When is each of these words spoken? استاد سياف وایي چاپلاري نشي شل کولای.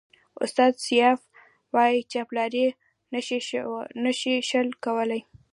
استاد 0.45 0.73
سياف 0.87 1.19
وایي 1.73 1.99
چاپلاري 2.11 2.65
نشي 4.03 4.39
شل 4.49 4.67
کولای. 4.83 5.21